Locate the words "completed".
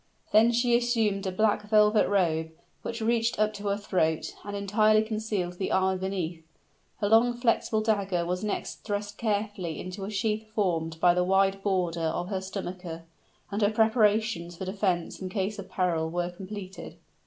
16.31-16.95